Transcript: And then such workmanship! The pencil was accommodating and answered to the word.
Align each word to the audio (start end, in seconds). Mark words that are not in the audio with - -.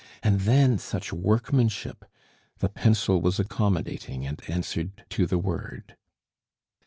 And 0.23 0.39
then 0.39 0.79
such 0.79 1.13
workmanship! 1.13 2.05
The 2.57 2.69
pencil 2.69 3.21
was 3.21 3.39
accommodating 3.39 4.25
and 4.25 4.41
answered 4.49 5.05
to 5.09 5.27
the 5.27 5.37
word. 5.37 5.95